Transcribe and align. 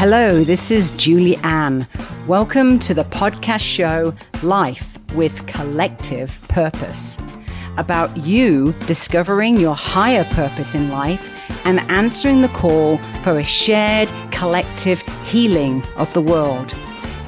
Hello, 0.00 0.42
this 0.42 0.70
is 0.70 0.92
Julie 0.92 1.36
Ann. 1.44 1.86
Welcome 2.26 2.78
to 2.78 2.94
the 2.94 3.04
podcast 3.04 3.60
show 3.60 4.14
Life 4.42 4.98
with 5.14 5.46
Collective 5.46 6.42
Purpose. 6.48 7.18
About 7.76 8.16
you 8.16 8.72
discovering 8.86 9.60
your 9.60 9.74
higher 9.74 10.24
purpose 10.24 10.74
in 10.74 10.90
life 10.90 11.28
and 11.66 11.80
answering 11.90 12.40
the 12.40 12.48
call 12.48 12.96
for 13.22 13.40
a 13.40 13.44
shared 13.44 14.08
collective 14.30 15.02
healing 15.26 15.82
of 15.96 16.10
the 16.14 16.22
world. 16.22 16.72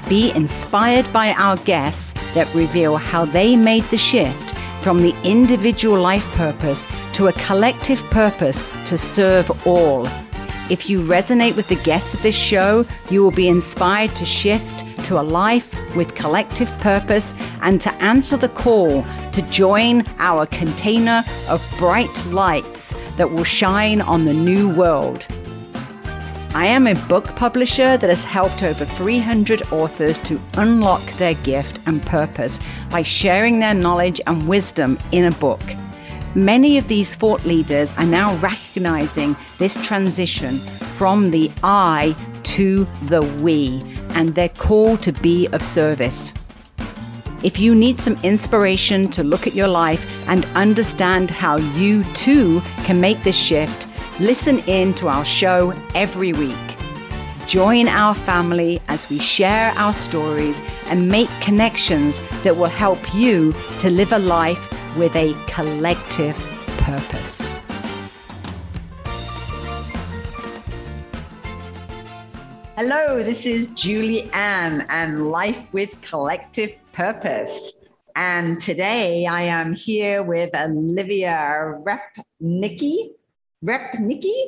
Be 0.08 0.30
inspired 0.30 1.12
by 1.12 1.34
our 1.34 1.58
guests 1.58 2.14
that 2.32 2.54
reveal 2.54 2.96
how 2.96 3.26
they 3.26 3.54
made 3.54 3.84
the 3.90 3.98
shift 3.98 4.54
from 4.82 5.02
the 5.02 5.14
individual 5.24 6.00
life 6.00 6.24
purpose 6.36 6.88
to 7.12 7.26
a 7.26 7.32
collective 7.34 8.00
purpose 8.04 8.64
to 8.86 8.96
serve 8.96 9.66
all. 9.66 10.08
If 10.72 10.88
you 10.88 11.02
resonate 11.02 11.54
with 11.54 11.68
the 11.68 11.76
guests 11.84 12.14
of 12.14 12.22
this 12.22 12.34
show, 12.34 12.86
you 13.10 13.22
will 13.22 13.30
be 13.30 13.46
inspired 13.46 14.16
to 14.16 14.24
shift 14.24 15.04
to 15.04 15.20
a 15.20 15.22
life 15.22 15.70
with 15.94 16.14
collective 16.14 16.70
purpose 16.78 17.34
and 17.60 17.78
to 17.82 17.92
answer 18.02 18.38
the 18.38 18.48
call 18.48 19.04
to 19.32 19.42
join 19.50 20.02
our 20.18 20.46
container 20.46 21.24
of 21.50 21.62
bright 21.78 22.24
lights 22.28 22.94
that 23.18 23.30
will 23.30 23.44
shine 23.44 24.00
on 24.00 24.24
the 24.24 24.32
new 24.32 24.74
world. 24.74 25.26
I 26.54 26.68
am 26.68 26.86
a 26.86 26.94
book 27.06 27.26
publisher 27.36 27.98
that 27.98 28.08
has 28.08 28.24
helped 28.24 28.62
over 28.62 28.86
300 28.86 29.70
authors 29.72 30.18
to 30.20 30.40
unlock 30.56 31.02
their 31.18 31.34
gift 31.34 31.80
and 31.84 32.02
purpose 32.02 32.60
by 32.90 33.02
sharing 33.02 33.60
their 33.60 33.74
knowledge 33.74 34.22
and 34.26 34.48
wisdom 34.48 34.98
in 35.12 35.26
a 35.26 35.36
book. 35.36 35.60
Many 36.34 36.78
of 36.78 36.88
these 36.88 37.14
thought 37.14 37.44
leaders 37.44 37.92
are 37.98 38.06
now 38.06 38.36
recognizing 38.36 39.36
this 39.58 39.76
transition 39.86 40.56
from 40.96 41.30
the 41.30 41.50
I 41.62 42.16
to 42.44 42.84
the 43.04 43.20
we 43.42 43.82
and 44.14 44.34
their 44.34 44.48
call 44.48 44.96
to 44.98 45.12
be 45.12 45.46
of 45.48 45.62
service. 45.62 46.32
If 47.42 47.58
you 47.58 47.74
need 47.74 48.00
some 48.00 48.16
inspiration 48.22 49.10
to 49.10 49.22
look 49.22 49.46
at 49.46 49.54
your 49.54 49.68
life 49.68 50.26
and 50.26 50.46
understand 50.54 51.30
how 51.30 51.58
you 51.58 52.02
too 52.14 52.62
can 52.84 52.98
make 52.98 53.22
this 53.24 53.36
shift, 53.36 53.88
listen 54.18 54.60
in 54.60 54.94
to 54.94 55.08
our 55.08 55.26
show 55.26 55.74
every 55.94 56.32
week. 56.32 56.56
Join 57.46 57.88
our 57.88 58.14
family 58.14 58.80
as 58.88 59.10
we 59.10 59.18
share 59.18 59.72
our 59.76 59.92
stories 59.92 60.62
and 60.86 61.10
make 61.10 61.28
connections 61.42 62.22
that 62.42 62.56
will 62.56 62.70
help 62.70 63.14
you 63.14 63.52
to 63.80 63.90
live 63.90 64.12
a 64.12 64.18
life 64.18 64.72
with 64.98 65.16
a 65.16 65.34
collective 65.46 66.36
purpose. 66.78 67.50
Hello, 72.76 73.22
this 73.22 73.46
is 73.46 73.68
Julie 73.68 74.30
Ann 74.32 74.86
and 74.90 75.30
Life 75.30 75.72
with 75.72 75.98
Collective 76.02 76.72
Purpose. 76.92 77.86
And 78.16 78.60
today 78.60 79.26
I 79.26 79.42
am 79.42 79.72
here 79.72 80.22
with 80.22 80.54
Olivia 80.54 81.78
Repnicki. 81.86 83.12
Repnicki? 83.64 84.42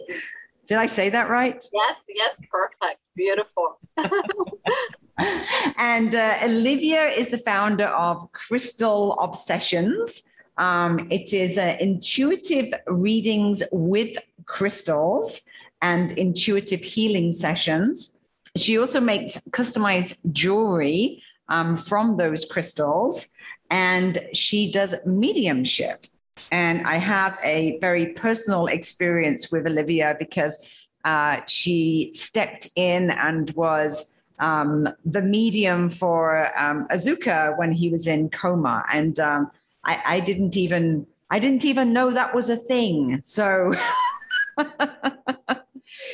Did 0.67 0.77
I 0.77 0.87
say 0.87 1.09
that 1.09 1.31
right? 1.31 1.65
Yes, 1.73 1.97
yes, 2.09 2.41
perfect. 2.51 3.01
Beautiful. 3.17 3.79
and 5.79 6.15
uh, 6.15 6.39
Olivia 6.43 7.07
is 7.07 7.29
the 7.29 7.39
founder 7.39 7.87
of 7.87 8.31
Crystal 8.33 9.13
Obsessions. 9.21 10.25
Um, 10.57 11.09
it 11.11 11.33
is 11.33 11.59
uh, 11.59 11.77
intuitive 11.81 12.73
readings 12.87 13.63
with 13.73 14.17
crystals 14.47 15.43
and 15.83 16.13
intuitive 16.13 16.83
healing 16.83 17.33
sessions 17.33 18.15
she 18.57 18.79
also 18.79 19.01
makes 19.01 19.37
customized 19.51 20.17
jewelry 20.33 21.23
um, 21.49 21.77
from 21.77 22.17
those 22.17 22.45
crystals, 22.45 23.29
and 23.71 24.19
she 24.33 24.71
does 24.71 24.95
mediumship. 25.05 26.07
And 26.53 26.87
I 26.87 26.97
have 26.97 27.39
a 27.43 27.79
very 27.81 28.13
personal 28.13 28.67
experience 28.67 29.51
with 29.51 29.67
Olivia 29.67 30.17
because 30.19 30.65
uh, 31.05 31.41
she 31.47 32.13
stepped 32.15 32.69
in 32.77 33.11
and 33.11 33.51
was 33.51 34.23
um, 34.39 34.89
the 35.05 35.23
medium 35.23 35.91
for 35.91 36.57
um, 36.59 36.87
Azuka 36.89 37.57
when 37.59 37.73
he 37.73 37.89
was 37.89 38.07
in 38.07 38.31
coma, 38.31 38.85
and 38.93 39.19
um, 39.19 39.51
I, 39.85 40.03
I 40.05 40.21
didn't 40.21 40.57
even 40.57 41.07
I 41.31 41.39
didn't 41.39 41.65
even 41.65 41.93
know 41.93 42.11
that 42.11 42.35
was 42.35 42.49
a 42.49 42.57
thing. 42.57 43.21
So. 43.23 43.75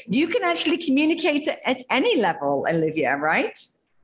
you 0.07 0.29
can 0.29 0.43
actually 0.43 0.79
communicate 0.79 1.47
at 1.49 1.83
any 1.91 2.21
level, 2.21 2.67
Olivia, 2.69 3.17
right? 3.17 3.59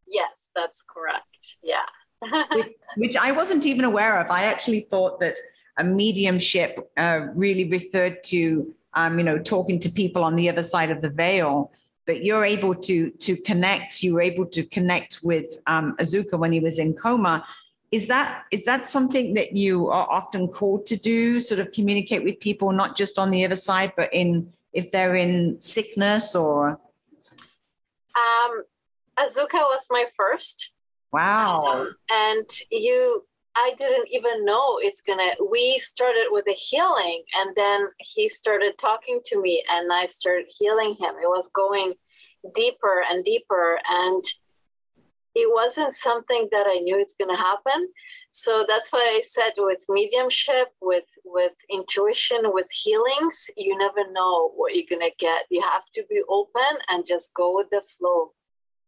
Yes, 0.06 0.49
that's 0.54 0.82
correct. 0.82 1.56
Yeah. 1.62 1.87
which, 2.54 2.66
which, 2.97 3.16
I 3.16 3.32
wasn't 3.32 3.66
even 3.66 3.84
aware 3.84 4.21
of. 4.21 4.31
I 4.31 4.44
actually 4.44 4.81
thought 4.91 5.21
that 5.21 5.37
a 5.78 5.84
mediumship 5.84 6.91
uh, 6.97 7.27
really 7.34 7.65
referred 7.65 8.22
to, 8.25 8.75
um, 8.94 9.19
you 9.19 9.25
know, 9.25 9.38
talking 9.38 9.78
to 9.81 9.91
people 9.91 10.25
on 10.25 10.37
the 10.37 10.48
other 10.48 10.62
side 10.62 10.91
of 10.91 11.03
the 11.03 11.10
veil. 11.10 11.72
But 12.06 12.25
you're 12.25 12.44
able 12.44 12.75
to 12.75 13.10
to 13.10 13.37
connect. 13.37 14.03
You 14.03 14.15
were 14.15 14.22
able 14.22 14.47
to 14.47 14.62
connect 14.65 15.21
with 15.25 15.59
um, 15.66 15.97
Azuka 15.98 16.38
when 16.38 16.53
he 16.53 16.60
was 16.60 16.78
in 16.78 16.94
coma. 16.94 17.44
Is 17.93 18.09
that 18.09 18.45
is 18.51 18.65
that 18.65 18.87
something 18.87 19.35
that 19.35 19.53
you 19.57 19.89
are 19.89 20.09
often 20.11 20.49
called 20.49 20.87
to 20.87 20.97
do? 20.97 21.39
Sort 21.41 21.61
of 21.61 21.71
communicate 21.73 22.25
with 22.25 22.41
people, 22.41 22.73
not 22.73 22.97
just 22.97 23.19
on 23.19 23.31
the 23.31 23.45
other 23.45 23.57
side, 23.57 23.93
but 23.97 24.13
in 24.13 24.53
if 24.73 24.91
they're 24.91 25.17
in 25.17 25.61
sickness 25.61 26.35
or? 26.35 26.81
Um, 28.17 28.63
Azuka 29.19 29.55
was 29.55 29.87
my 29.91 30.07
first. 30.17 30.71
Wow. 31.13 31.65
Um, 31.65 31.97
and 32.11 32.49
you, 32.71 33.25
I 33.55 33.75
didn't 33.79 34.09
even 34.11 34.45
know 34.45 34.79
it's 34.81 35.01
gonna. 35.01 35.31
We 35.51 35.79
started 35.79 36.27
with 36.31 36.47
a 36.49 36.53
healing, 36.53 37.23
and 37.39 37.55
then 37.57 37.89
he 37.99 38.29
started 38.29 38.77
talking 38.79 39.21
to 39.27 39.41
me, 39.41 39.65
and 39.71 39.93
I 39.93 40.07
started 40.07 40.47
healing 40.49 40.97
him. 41.01 41.15
It 41.23 41.29
was 41.29 41.51
going 41.55 41.95
deeper 42.55 43.03
and 43.11 43.25
deeper, 43.25 43.79
and 43.89 44.25
it 45.37 45.53
wasn't 45.53 45.95
something 45.95 46.49
that 46.51 46.67
I 46.67 46.79
knew 46.79 46.99
it's 46.99 47.15
gonna 47.21 47.37
happen. 47.37 47.89
So 48.33 48.65
that's 48.67 48.91
why 48.91 49.01
i 49.01 49.21
said 49.31 49.53
with 49.59 49.85
mediumship 49.89 50.69
with 50.81 51.05
with 51.25 51.53
intuition 51.71 52.41
with 52.57 52.69
healings 52.71 53.37
you 53.57 53.77
never 53.79 54.11
know 54.13 54.51
what 54.57 54.75
you're 54.75 54.91
gonna 54.91 55.13
get. 55.19 55.45
You 55.51 55.63
have 55.63 55.85
to 55.95 56.05
be 56.09 56.23
open 56.29 56.73
and 56.91 57.07
just 57.07 57.35
go 57.35 57.55
with 57.55 57.69
the 57.71 57.83
flow. 57.99 58.33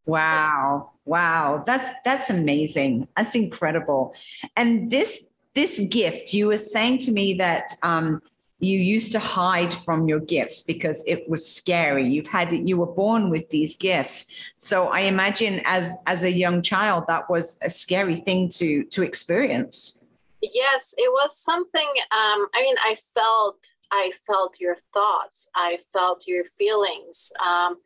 Wow. 0.06 0.92
Wow. 1.04 1.64
That's 1.66 1.84
that's 2.04 2.31
amazing. 2.31 3.08
That's 3.14 3.34
incredible. 3.34 4.14
And 4.56 4.91
this 4.91 5.34
this 5.54 5.78
gift 5.91 6.32
you 6.32 6.47
were 6.47 6.64
saying 6.75 6.98
to 6.98 7.10
me 7.12 7.34
that 7.34 7.72
um 7.82 8.22
you 8.60 8.78
used 8.78 9.12
to 9.12 9.19
hide 9.20 9.72
from 9.72 10.08
your 10.08 10.19
gifts 10.19 10.62
because 10.62 11.04
it 11.06 11.28
was 11.28 11.46
scary. 11.46 12.08
You've 12.08 12.26
had 12.26 12.50
you 12.52 12.76
were 12.76 12.86
born 12.86 13.30
with 13.30 13.48
these 13.50 13.76
gifts. 13.76 14.52
So 14.58 14.88
i 14.88 15.00
imagine 15.00 15.60
as 15.64 15.96
as 16.06 16.24
a 16.24 16.32
young 16.32 16.62
child 16.62 17.04
that 17.06 17.30
was 17.30 17.58
a 17.62 17.70
scary 17.70 18.16
thing 18.16 18.48
to 18.50 18.84
to 18.84 19.02
experience. 19.02 20.10
Yes 20.42 20.94
it 20.96 21.10
was 21.12 21.36
something 21.38 21.88
um 22.10 22.46
i 22.54 22.62
mean 22.62 22.76
i 22.84 22.96
felt 23.14 23.58
i 23.92 24.10
felt 24.26 24.58
your 24.60 24.76
thoughts. 24.92 25.48
I 25.54 25.78
felt 25.92 26.25
your 26.26 26.44
feelings. 26.44 27.32
Um 27.40 27.76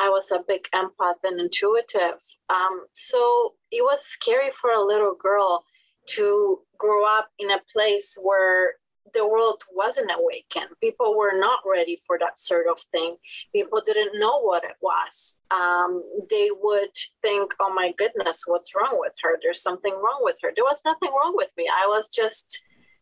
i 0.00 0.08
was 0.08 0.32
a 0.32 0.42
big 0.46 0.64
empath 0.74 1.22
and 1.22 1.40
intuitive. 1.40 2.20
Um 2.50 2.86
so 2.92 3.54
it 3.70 3.82
was 3.82 4.00
scary 4.04 4.50
for 4.60 4.70
a 4.70 4.84
little 4.84 5.14
girl 5.14 5.64
to 6.06 6.60
grow 6.78 7.04
up 7.04 7.28
in 7.38 7.50
a 7.50 7.60
place 7.72 8.18
where 8.20 8.74
the 9.14 9.26
world 9.26 9.62
wasn't 9.72 10.10
awakened. 10.14 10.74
People 10.80 11.16
were 11.16 11.38
not 11.38 11.60
ready 11.66 12.00
for 12.06 12.18
that 12.18 12.40
sort 12.40 12.66
of 12.70 12.80
thing. 12.92 13.16
People 13.52 13.82
didn't 13.84 14.18
know 14.18 14.40
what 14.40 14.64
it 14.64 14.76
was. 14.80 15.36
Um, 15.50 16.02
they 16.30 16.48
would 16.60 16.94
think, 17.22 17.52
oh 17.60 17.72
my 17.72 17.92
goodness, 17.96 18.44
what's 18.46 18.74
wrong 18.74 18.96
with 18.98 19.14
her? 19.22 19.38
There's 19.42 19.62
something 19.62 19.94
wrong 19.94 20.20
with 20.22 20.36
her. 20.42 20.52
There 20.54 20.64
was 20.64 20.80
nothing 20.84 21.10
wrong 21.10 21.34
with 21.34 21.50
me. 21.56 21.68
I 21.68 21.86
was 21.86 22.08
just 22.08 22.60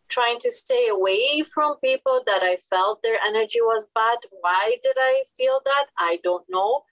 trying 0.08 0.38
to 0.40 0.52
stay 0.52 0.88
away 0.88 1.42
from 1.52 1.76
people 1.78 2.22
that 2.26 2.40
I 2.42 2.58
felt 2.70 3.02
their 3.02 3.18
energy 3.26 3.60
was 3.60 3.88
bad. 3.94 4.18
Why 4.40 4.76
did 4.82 4.96
I 4.96 5.24
feel 5.36 5.60
that? 5.64 5.86
I 5.98 6.18
don't 6.22 6.44
know. 6.48 6.84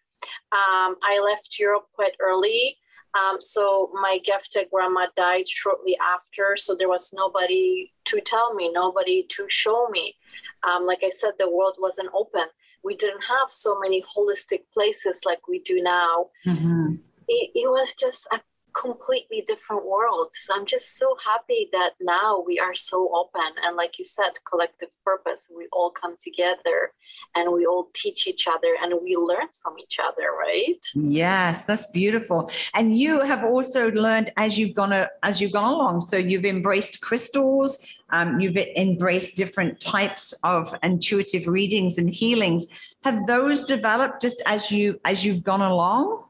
Um, 0.53 0.97
I 1.03 1.21
left 1.23 1.59
Europe 1.59 1.87
quite 1.95 2.17
early. 2.21 2.79
Um, 3.15 3.41
so 3.41 3.91
my 3.95 4.19
gifted 4.25 4.69
grandma 4.73 5.07
died 5.17 5.49
shortly 5.49 5.97
after, 5.99 6.57
so 6.57 6.75
there 6.75 6.89
was 6.89 7.13
nobody 7.15 7.93
to 8.07 8.21
tell 8.21 8.55
me, 8.55 8.73
nobody 8.73 9.27
to 9.31 9.47
show 9.49 9.89
me. 9.89 10.17
Um, 10.69 10.87
like 10.87 11.05
I 11.05 11.11
said, 11.11 11.33
the 11.39 11.51
world 11.51 11.77
wasn't 11.79 12.11
open. 12.15 12.47
We 12.83 12.97
didn't 12.97 13.23
have 13.23 13.51
so 13.51 13.79
many 13.79 14.03
holistic 14.17 14.63
places 14.73 15.23
like 15.25 15.47
we 15.49 15.61
do 15.61 15.81
now. 15.83 16.29
Mm-hmm. 16.47 16.97
It, 17.29 17.51
it, 17.55 17.71
was 17.71 17.95
just 17.95 18.27
a 18.33 18.41
completely 18.75 19.45
different 19.47 19.87
worlds. 19.87 20.51
I'm 20.53 20.67
just 20.67 20.99
so 20.99 21.17
happy 21.25 21.69
that 21.73 21.93
now 22.01 22.43
we 22.47 22.59
are 22.59 22.75
so 22.75 23.11
open. 23.15 23.53
And 23.65 23.77
like 23.77 23.99
you 23.99 24.05
said, 24.05 24.33
collective 24.49 24.89
purpose, 25.05 25.49
we 25.57 25.69
all 25.73 25.91
come 25.91 26.17
together 26.23 26.93
and 27.35 27.53
we 27.53 27.65
all 27.67 27.89
teach 27.95 28.27
each 28.27 28.47
other 28.49 28.75
and 28.83 28.93
we 29.03 29.17
learn 29.17 29.49
from 29.63 29.79
each 29.79 29.99
other, 30.03 30.31
right? 30.39 30.81
Yes, 30.95 31.63
that's 31.63 31.91
beautiful. 31.93 32.51
And 32.75 32.99
you 32.99 33.21
have 33.21 33.45
also 33.45 33.91
learned 33.93 34.31
as 34.37 34.59
you've 34.59 34.75
gone 34.75 34.93
as 35.23 35.41
you've 35.41 35.53
gone 35.53 35.73
along. 35.73 36.01
So 36.01 36.17
you've 36.17 36.45
embraced 36.45 37.01
crystals, 37.01 38.03
um, 38.11 38.41
you've 38.41 38.57
embraced 38.57 39.37
different 39.37 39.81
types 39.81 40.33
of 40.43 40.75
intuitive 40.83 41.47
readings 41.47 41.99
and 41.99 42.11
healings. 42.11 42.67
Have 43.05 43.27
those 43.27 43.67
developed 43.67 44.21
just 44.21 44.43
as 44.47 44.71
you 44.73 45.01
as 45.05 45.25
you've 45.25 45.45
gone 45.45 45.63
along? 45.63 46.25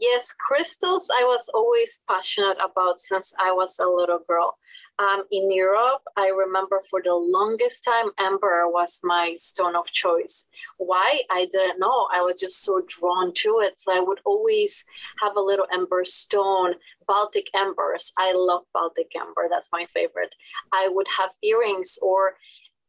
Yes, 0.00 0.32
crystals 0.32 1.08
I 1.14 1.24
was 1.24 1.50
always 1.52 2.00
passionate 2.08 2.56
about 2.64 3.02
since 3.02 3.34
I 3.38 3.52
was 3.52 3.78
a 3.78 3.86
little 3.86 4.20
girl. 4.26 4.56
Um, 4.98 5.24
in 5.30 5.50
Europe, 5.52 6.02
I 6.16 6.28
remember 6.28 6.80
for 6.88 7.02
the 7.04 7.14
longest 7.14 7.84
time, 7.84 8.10
amber 8.18 8.66
was 8.66 9.00
my 9.04 9.34
stone 9.36 9.76
of 9.76 9.92
choice. 9.92 10.46
Why? 10.78 11.20
I 11.30 11.46
didn't 11.52 11.80
know. 11.80 12.08
I 12.14 12.22
was 12.22 12.40
just 12.40 12.64
so 12.64 12.80
drawn 12.88 13.32
to 13.36 13.60
it. 13.62 13.74
So 13.78 13.92
I 13.94 14.00
would 14.00 14.20
always 14.24 14.86
have 15.22 15.36
a 15.36 15.40
little 15.42 15.66
amber 15.70 16.04
stone, 16.06 16.76
Baltic 17.06 17.48
ambers. 17.54 18.12
I 18.16 18.32
love 18.32 18.62
Baltic 18.72 19.12
amber. 19.14 19.48
That's 19.50 19.70
my 19.70 19.86
favorite. 19.92 20.34
I 20.72 20.88
would 20.88 21.08
have 21.18 21.30
earrings 21.42 21.98
or 22.00 22.36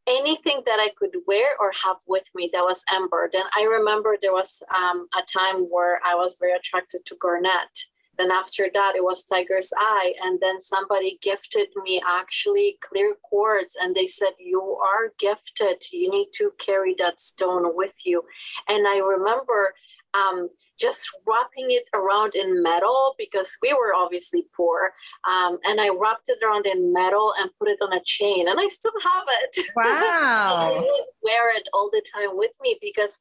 anything 0.06 0.62
that 0.66 0.78
I 0.80 0.90
could 0.98 1.14
wear 1.26 1.54
or 1.60 1.72
have 1.84 1.98
with 2.06 2.24
me 2.34 2.50
that 2.52 2.62
was 2.62 2.84
amber. 2.92 3.30
Then 3.32 3.44
I 3.56 3.64
remember 3.64 4.16
there 4.20 4.32
was 4.32 4.62
um, 4.76 5.08
a 5.16 5.22
time 5.22 5.62
where 5.70 6.00
I 6.04 6.14
was 6.14 6.36
very 6.38 6.52
attracted 6.52 7.04
to 7.06 7.16
garnet. 7.16 7.86
Then 8.18 8.30
after 8.30 8.68
that, 8.74 8.94
it 8.94 9.02
was 9.02 9.24
tiger's 9.24 9.72
eye. 9.76 10.12
And 10.22 10.38
then 10.40 10.62
somebody 10.62 11.18
gifted 11.22 11.68
me 11.82 12.02
actually 12.06 12.78
clear 12.80 13.14
quartz. 13.22 13.76
And 13.80 13.94
they 13.94 14.06
said, 14.06 14.32
You 14.38 14.60
are 14.60 15.12
gifted. 15.18 15.84
You 15.90 16.10
need 16.10 16.28
to 16.34 16.52
carry 16.58 16.94
that 16.98 17.20
stone 17.20 17.74
with 17.74 17.94
you. 18.04 18.22
And 18.68 18.86
I 18.86 18.98
remember 18.98 19.74
um, 20.14 20.48
just 20.78 21.08
wrapping 21.26 21.70
it 21.70 21.88
around 21.94 22.34
in 22.34 22.62
metal 22.62 23.14
because 23.18 23.56
we 23.62 23.72
were 23.72 23.94
obviously 23.94 24.46
poor. 24.54 24.92
Um, 25.30 25.58
and 25.64 25.80
I 25.80 25.90
wrapped 25.90 26.28
it 26.28 26.38
around 26.44 26.66
in 26.66 26.92
metal 26.92 27.32
and 27.38 27.50
put 27.58 27.68
it 27.68 27.78
on 27.80 27.92
a 27.92 28.02
chain, 28.04 28.48
and 28.48 28.58
I 28.60 28.68
still 28.68 28.92
have 29.02 29.24
it. 29.42 29.58
Wow! 29.76 30.56
I 30.58 30.78
would 30.78 31.04
wear 31.22 31.56
it 31.56 31.68
all 31.72 31.90
the 31.90 32.02
time 32.14 32.36
with 32.36 32.52
me 32.60 32.78
because 32.80 33.20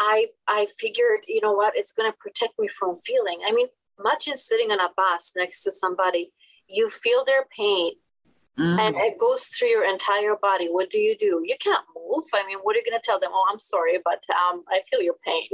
I 0.00 0.26
I 0.46 0.66
figured, 0.78 1.20
you 1.26 1.40
know 1.40 1.52
what, 1.52 1.74
it's 1.76 1.92
going 1.92 2.10
to 2.10 2.16
protect 2.18 2.58
me 2.58 2.68
from 2.68 2.96
feeling. 2.96 3.38
I 3.46 3.52
mean, 3.52 3.68
imagine 3.98 4.36
sitting 4.36 4.70
on 4.70 4.80
a 4.80 4.90
bus 4.96 5.32
next 5.36 5.62
to 5.62 5.72
somebody, 5.72 6.32
you 6.68 6.90
feel 6.90 7.24
their 7.24 7.46
pain, 7.56 7.92
Mm. 8.58 8.80
And 8.80 8.96
it 8.96 9.18
goes 9.18 9.44
through 9.44 9.68
your 9.68 9.84
entire 9.84 10.34
body. 10.36 10.68
What 10.68 10.88
do 10.88 10.98
you 10.98 11.16
do? 11.18 11.42
You 11.44 11.56
can't 11.60 11.84
move. 11.94 12.24
I 12.34 12.46
mean, 12.46 12.58
what 12.62 12.74
are 12.74 12.78
you 12.78 12.84
going 12.84 12.98
to 12.98 13.04
tell 13.04 13.20
them? 13.20 13.30
Oh, 13.32 13.48
I'm 13.52 13.58
sorry, 13.58 13.98
but 14.02 14.24
um, 14.30 14.64
I 14.68 14.80
feel 14.90 15.02
your 15.02 15.16
pain. 15.26 15.48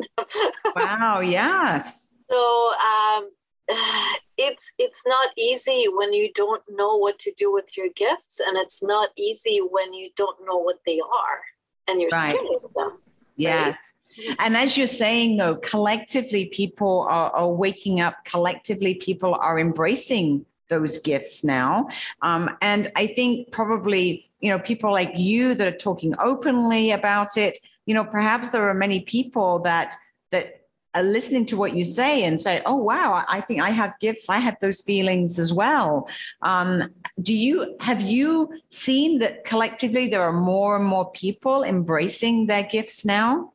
wow. 0.77 1.21
Yes. 1.21 2.15
So 2.31 2.73
um, 3.17 3.31
it's 4.39 4.73
it's 4.79 5.03
not 5.07 5.31
easy 5.37 5.87
when 5.93 6.13
you 6.13 6.31
don't 6.35 6.63
know 6.71 6.97
what 6.97 7.19
to 7.21 7.33
do 7.37 7.53
with 7.53 7.77
your 7.77 7.89
gifts, 7.97 8.41
and 8.45 8.57
it's 8.57 8.83
not 8.83 9.11
easy 9.17 9.59
when 9.59 9.93
you 9.93 10.11
don't 10.17 10.39
know 10.47 10.59
what 10.59 10.79
they 10.87 11.01
are, 11.01 11.41
and 11.89 12.01
you're 12.01 12.11
right. 12.11 12.35
scared 12.35 12.47
of 12.65 12.75
them. 12.75 12.99
Yes. 13.37 13.75
Right? 13.75 14.37
And 14.39 14.57
as 14.57 14.77
you're 14.77 14.87
saying, 14.87 15.39
though, 15.39 15.57
collectively, 15.57 16.45
people 16.47 17.07
are, 17.09 17.31
are 17.31 17.51
waking 17.51 18.01
up. 18.01 18.17
Collectively, 18.27 18.95
people 18.95 19.35
are 19.41 19.59
embracing 19.59 20.45
those 20.69 20.99
gifts 20.99 21.45
now. 21.45 21.89
Um, 22.23 22.51
and 22.61 22.91
I 22.97 23.07
think 23.09 23.53
probably, 23.53 24.31
you 24.41 24.51
know, 24.51 24.59
people 24.59 24.91
like 24.91 25.13
you 25.17 25.55
that 25.55 25.69
are 25.69 25.77
talking 25.77 26.15
openly 26.19 26.91
about 26.91 27.37
it, 27.37 27.59
you 27.87 27.95
know, 27.95 28.05
perhaps 28.05 28.51
there 28.51 28.69
are 28.69 28.75
many 28.75 29.01
people 29.01 29.59
that, 29.61 29.95
that 30.31 30.63
are 30.95 31.03
listening 31.03 31.47
to 31.47 31.57
what 31.57 31.75
you 31.75 31.85
say 31.85 32.25
and 32.25 32.41
say, 32.41 32.63
oh, 32.67 32.77
wow, 32.77 33.25
I 33.29 33.41
think 33.41 33.61
I 33.61 33.71
have 33.71 33.95
gifts. 34.01 34.29
I 34.29 34.39
have 34.39 34.57
those 34.61 34.83
feelings 34.83 35.39
as 35.39 35.53
well. 35.53 36.09
Um, 36.43 36.91
do 37.21 37.35
you, 37.35 37.77
have 37.81 38.01
you 38.01 38.53
seen 38.69 39.19
that 39.21 39.45
collectively 39.45 40.09
there 40.09 40.23
are 40.23 40.33
more 40.33 40.77
and 40.77 40.85
more 40.85 41.11
people 41.13 41.65
embracing 41.65 42.47
their 42.47 42.63
gifts 42.63 43.05
now? 43.05 43.53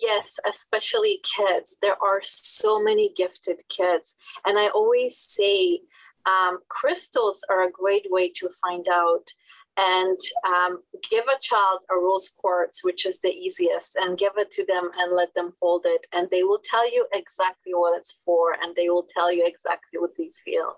yes, 0.00 0.38
especially 0.48 1.20
kids. 1.22 1.76
There 1.80 2.02
are 2.02 2.20
so 2.22 2.82
many 2.82 3.12
gifted 3.16 3.62
kids. 3.68 4.16
And 4.44 4.58
I 4.58 4.68
always 4.68 5.16
say 5.16 5.80
um, 6.28 6.58
crystals 6.68 7.40
are 7.48 7.62
a 7.62 7.70
great 7.70 8.06
way 8.10 8.30
to 8.36 8.48
find 8.62 8.86
out 8.88 9.32
and 9.78 10.18
um, 10.44 10.82
give 11.08 11.24
a 11.24 11.38
child 11.40 11.80
a 11.88 11.94
rose 11.94 12.32
quartz, 12.36 12.82
which 12.82 13.06
is 13.06 13.20
the 13.20 13.30
easiest, 13.30 13.94
and 13.94 14.18
give 14.18 14.32
it 14.36 14.50
to 14.50 14.66
them 14.66 14.90
and 14.98 15.14
let 15.14 15.32
them 15.34 15.52
hold 15.62 15.82
it. 15.84 16.04
And 16.12 16.28
they 16.30 16.42
will 16.42 16.60
tell 16.62 16.90
you 16.92 17.06
exactly 17.12 17.72
what 17.74 17.96
it's 17.96 18.16
for, 18.24 18.54
and 18.60 18.74
they 18.74 18.88
will 18.88 19.06
tell 19.16 19.32
you 19.32 19.44
exactly 19.46 20.00
what 20.00 20.16
they 20.18 20.30
feel. 20.44 20.74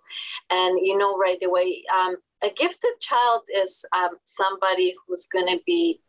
And 0.51 0.79
you 0.87 0.99
know 0.99 1.17
right 1.17 1.43
away, 1.43 1.83
um, 1.99 2.17
a 2.43 2.51
gifted 2.51 3.01
child 3.01 3.43
is 3.57 3.85
um, 3.97 4.11
somebody 4.27 4.95
who's 5.07 5.27
going 5.33 5.47
to 5.47 5.63
be 5.65 6.03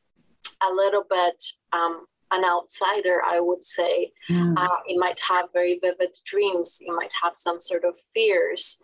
a 0.61 0.73
little 0.73 1.05
bit 1.09 1.41
um, 1.71 2.05
an 2.31 2.43
outsider, 2.43 3.21
I 3.25 3.39
would 3.39 3.65
say. 3.65 4.11
Mm. 4.29 4.57
Uh, 4.57 4.77
you 4.87 4.99
might 4.99 5.19
have 5.21 5.45
very 5.53 5.79
vivid 5.81 6.17
dreams, 6.25 6.79
you 6.81 6.95
might 6.95 7.11
have 7.23 7.33
some 7.35 7.61
sort 7.61 7.85
of 7.85 7.95
fears. 8.13 8.81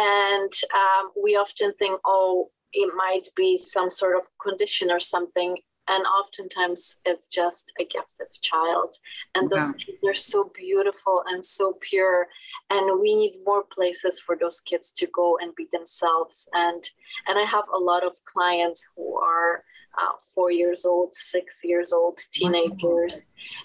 And 0.00 0.52
um, 0.74 1.10
we 1.22 1.36
often 1.36 1.74
think, 1.78 2.00
oh, 2.06 2.50
it 2.72 2.90
might 2.96 3.28
be 3.36 3.58
some 3.58 3.90
sort 3.90 4.16
of 4.16 4.22
condition 4.42 4.90
or 4.90 5.00
something. 5.00 5.58
And 5.88 6.04
oftentimes 6.06 6.98
it's 7.04 7.28
just 7.28 7.72
a 7.80 7.84
gifted 7.84 8.28
child. 8.42 8.94
And 9.34 9.50
those 9.50 9.72
kids 9.74 9.98
are 10.06 10.14
so 10.14 10.52
beautiful 10.54 11.22
and 11.28 11.44
so 11.44 11.76
pure. 11.80 12.28
And 12.70 13.00
we 13.00 13.16
need 13.16 13.34
more 13.44 13.64
places 13.74 14.20
for 14.20 14.36
those 14.40 14.60
kids 14.60 14.92
to 14.92 15.08
go 15.08 15.36
and 15.42 15.54
be 15.54 15.66
themselves. 15.72 16.48
And 16.54 16.82
and 17.26 17.38
I 17.38 17.42
have 17.42 17.64
a 17.74 17.78
lot 17.78 18.06
of 18.06 18.24
clients 18.24 18.86
who 18.96 19.16
are 19.16 19.64
uh, 19.98 20.12
four 20.32 20.52
years 20.52 20.84
old, 20.84 21.10
six 21.14 21.56
years 21.64 21.92
old, 21.92 22.20
teenagers. 22.32 23.18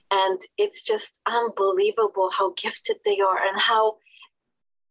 And 0.10 0.42
it's 0.58 0.81
just 0.81 1.22
unbelievable 1.28 2.31
how 2.36 2.54
gifted 2.58 2.98
they 3.06 3.20
are 3.20 3.38
and 3.38 3.62
how 3.62 3.98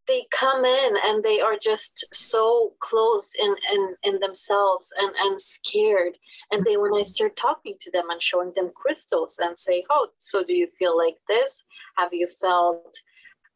they 0.06 0.26
come 0.30 0.64
in 0.64 0.94
and 1.04 1.22
they 1.22 1.40
are 1.40 1.56
just 1.60 2.04
so 2.12 2.72
closed 2.80 3.36
in, 3.40 3.54
in, 3.72 3.94
in 4.02 4.20
themselves 4.20 4.92
and, 4.98 5.10
and 5.18 5.40
scared. 5.40 6.18
And 6.52 6.64
then 6.64 6.80
when 6.80 6.94
I 6.94 7.02
start 7.02 7.36
talking 7.36 7.76
to 7.80 7.90
them 7.90 8.10
and 8.10 8.20
showing 8.20 8.52
them 8.54 8.70
crystals 8.74 9.36
and 9.38 9.58
say, 9.58 9.84
Oh, 9.90 10.08
so 10.18 10.44
do 10.44 10.52
you 10.52 10.68
feel 10.78 10.96
like 10.96 11.16
this? 11.28 11.64
Have 11.96 12.12
you 12.12 12.28
felt 12.28 12.96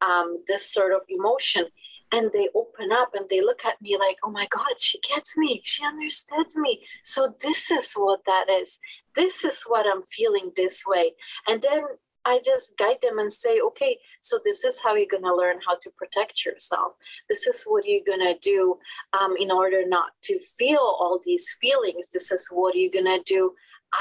um, 0.01 0.43
this 0.47 0.73
sort 0.73 0.93
of 0.93 1.03
emotion? 1.09 1.67
And 2.11 2.31
they 2.33 2.49
open 2.55 2.91
up 2.91 3.11
and 3.15 3.27
they 3.29 3.43
look 3.43 3.67
at 3.67 3.81
me 3.83 3.99
like, 3.99 4.17
Oh 4.25 4.31
my 4.31 4.47
God, 4.51 4.79
she 4.79 4.99
gets 5.01 5.37
me. 5.37 5.61
She 5.65 5.85
understands 5.85 6.57
me. 6.57 6.81
So 7.05 7.35
this 7.43 7.71
is 7.71 7.93
what 7.95 8.21
that 8.27 8.47
is. 8.49 8.79
This 9.15 9.45
is 9.45 9.65
what 9.67 9.87
I'm 9.87 10.03
feeling 10.03 10.53
this 10.57 10.85
way. 10.87 11.13
And 11.47 11.61
then 11.61 11.83
I 12.29 12.41
just 12.45 12.77
guide 12.77 12.99
them 13.03 13.19
and 13.19 13.33
say, 13.33 13.61
okay, 13.69 13.99
so 14.21 14.39
this 14.45 14.63
is 14.63 14.81
how 14.83 14.95
you're 14.95 15.07
going 15.11 15.23
to 15.23 15.35
learn 15.35 15.61
how 15.67 15.77
to 15.77 15.91
protect 15.97 16.45
yourself. 16.45 16.93
This 17.29 17.47
is 17.47 17.65
what 17.65 17.85
you're 17.87 18.07
going 18.07 18.27
to 18.33 18.39
do 18.41 18.79
um, 19.19 19.35
in 19.39 19.51
order 19.51 19.83
not 19.87 20.11
to 20.25 20.39
feel 20.59 20.97
all 21.01 21.21
these 21.25 21.57
feelings. 21.61 22.07
This 22.13 22.31
is 22.31 22.47
what 22.51 22.77
you're 22.77 22.93
going 22.93 23.07
to 23.07 23.23
do 23.25 23.55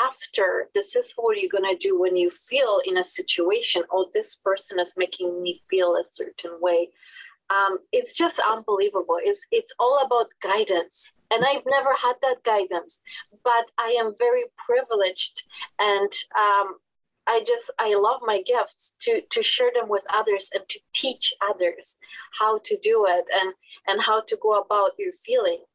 after. 0.04 0.70
This 0.76 0.96
is 0.96 1.14
what 1.16 1.38
you're 1.38 1.50
going 1.50 1.74
to 1.74 1.88
do 1.88 1.98
when 1.98 2.18
you 2.18 2.30
feel 2.30 2.82
in 2.86 2.98
a 2.98 3.04
situation, 3.04 3.84
oh, 3.92 4.10
this 4.14 4.36
person 4.36 4.78
is 4.80 4.96
making 4.98 5.42
me 5.42 5.62
feel 5.70 5.96
a 5.96 6.04
certain 6.04 6.60
way. 6.60 6.90
Um, 7.50 7.80
it's 7.94 8.18
just 8.18 8.40
unbelievable. 8.40 9.20
It's 9.22 9.40
it's 9.52 9.74
all 9.80 10.00
about 10.06 10.28
guidance, 10.44 11.14
and 11.32 11.46
I've 11.46 11.64
never 11.66 11.94
had 11.94 12.16
that 12.22 12.44
guidance, 12.44 13.00
but 13.42 13.72
I 13.78 13.96
am 13.98 14.16
very 14.20 14.44
privileged, 14.66 15.44
and 15.80 16.12
um, 16.38 16.76
I 17.28 17.44
just 17.46 17.70
I 17.80 17.94
love 17.96 18.22
my 18.26 18.42
gifts 18.42 18.94
to 19.02 19.22
to 19.22 19.44
share 19.44 19.72
them 19.74 19.90
with 19.90 20.06
others 20.10 20.50
and 20.54 20.68
to 20.68 20.80
teach 20.94 21.34
others 21.50 21.98
how 22.40 22.60
to 22.60 22.78
do 22.82 23.06
it 23.08 23.26
and 23.40 23.54
and 23.88 24.02
how 24.02 24.22
to 24.22 24.38
go 24.42 24.60
about 24.60 24.92
your 24.98 25.14
feelings. 25.14 25.68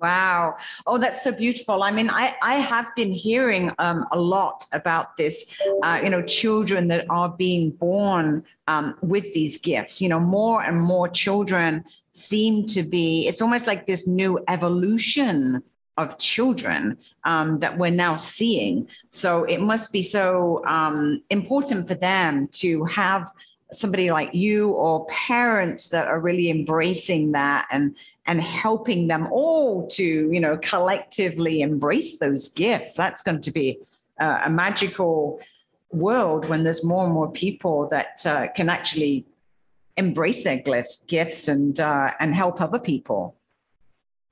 Wow. 0.00 0.56
Oh, 0.86 0.96
that's 0.96 1.22
so 1.22 1.30
beautiful. 1.30 1.82
I 1.82 1.90
mean, 1.90 2.08
I, 2.08 2.34
I 2.42 2.54
have 2.54 2.86
been 2.96 3.12
hearing 3.12 3.70
um, 3.78 4.06
a 4.12 4.18
lot 4.18 4.64
about 4.72 5.18
this, 5.18 5.60
uh, 5.82 6.00
you 6.02 6.08
know, 6.08 6.22
children 6.22 6.88
that 6.88 7.04
are 7.10 7.28
being 7.28 7.70
born 7.72 8.42
um, 8.66 8.96
with 9.02 9.30
these 9.34 9.58
gifts. 9.58 10.00
You 10.00 10.08
know, 10.08 10.18
more 10.18 10.62
and 10.62 10.80
more 10.80 11.06
children 11.06 11.84
seem 12.12 12.66
to 12.68 12.82
be, 12.82 13.28
it's 13.28 13.42
almost 13.42 13.66
like 13.66 13.84
this 13.84 14.06
new 14.06 14.42
evolution 14.48 15.62
of 16.02 16.18
children 16.18 16.98
um, 17.24 17.58
that 17.60 17.76
we're 17.76 17.90
now 17.90 18.16
seeing. 18.16 18.88
So 19.08 19.44
it 19.44 19.60
must 19.60 19.92
be 19.92 20.02
so 20.02 20.62
um, 20.66 21.22
important 21.30 21.86
for 21.86 21.94
them 21.94 22.48
to 22.62 22.84
have 22.86 23.30
somebody 23.72 24.10
like 24.10 24.34
you 24.34 24.70
or 24.70 25.06
parents 25.06 25.88
that 25.88 26.08
are 26.08 26.20
really 26.20 26.50
embracing 26.50 27.32
that 27.32 27.68
and 27.70 27.96
and 28.26 28.40
helping 28.40 29.06
them 29.06 29.28
all 29.30 29.86
to 29.86 30.04
you 30.04 30.40
know 30.40 30.56
collectively 30.58 31.60
embrace 31.60 32.18
those 32.18 32.48
gifts 32.48 32.94
that's 32.94 33.22
going 33.22 33.40
to 33.40 33.52
be 33.52 33.78
a 34.18 34.50
magical 34.50 35.40
world 35.92 36.48
when 36.48 36.62
there's 36.64 36.84
more 36.84 37.04
and 37.04 37.14
more 37.14 37.30
people 37.30 37.88
that 37.88 38.24
uh, 38.26 38.48
can 38.48 38.68
actually 38.68 39.24
embrace 39.96 40.44
their 40.44 40.58
gifts 40.58 40.98
gifts 41.06 41.48
and 41.48 41.80
uh, 41.80 42.10
and 42.20 42.34
help 42.34 42.60
other 42.60 42.78
people 42.78 43.36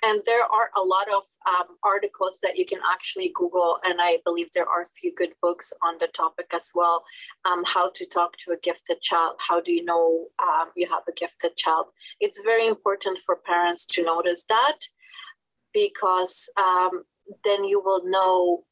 and 0.02 0.22
there 0.26 0.42
are 0.42 0.70
a 0.76 0.82
lot 0.82 1.08
of 1.08 1.24
um, 1.48 1.76
articles 1.82 2.38
that 2.42 2.56
you 2.56 2.64
can 2.64 2.78
actually 2.92 3.32
google 3.34 3.78
and 3.84 4.00
i 4.00 4.18
believe 4.24 4.48
there 4.52 4.68
are 4.68 4.82
a 4.82 4.94
few 5.00 5.12
good 5.14 5.32
books 5.42 5.72
on 5.82 5.94
the 6.00 6.08
topic 6.08 6.46
as 6.54 6.72
well. 6.74 7.04
Um, 7.44 7.62
how 7.64 7.90
to 7.94 8.06
talk 8.06 8.36
to 8.38 8.52
a 8.52 8.58
gifted 8.58 9.00
child 9.00 9.36
how 9.38 9.60
do 9.60 9.72
you 9.72 9.84
know 9.84 10.26
um, 10.38 10.68
you 10.76 10.88
have 10.88 11.02
a 11.08 11.12
gifted 11.12 11.56
child? 11.56 11.86
It's 12.20 12.40
very 12.42 12.66
important 12.66 13.18
for 13.24 13.36
parents 13.36 13.86
to 13.86 14.02
notice 14.02 14.44
that 14.48 14.78
because 15.72 16.48
um, 16.56 17.04
then 17.44 17.64
you 17.64 17.80
will 17.80 18.04
know 18.08 18.64